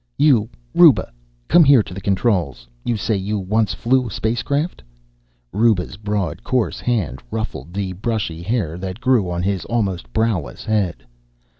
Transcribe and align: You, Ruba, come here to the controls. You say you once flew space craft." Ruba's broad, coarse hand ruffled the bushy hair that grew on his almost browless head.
You, 0.17 0.49
Ruba, 0.73 1.13
come 1.47 1.63
here 1.63 1.83
to 1.83 1.93
the 1.93 2.01
controls. 2.01 2.65
You 2.83 2.97
say 2.97 3.15
you 3.15 3.37
once 3.37 3.75
flew 3.75 4.09
space 4.09 4.41
craft." 4.41 4.81
Ruba's 5.53 5.95
broad, 5.95 6.43
coarse 6.43 6.79
hand 6.79 7.21
ruffled 7.29 7.71
the 7.71 7.93
bushy 7.93 8.41
hair 8.41 8.79
that 8.79 8.99
grew 8.99 9.29
on 9.29 9.43
his 9.43 9.63
almost 9.65 10.11
browless 10.11 10.65
head. 10.65 11.05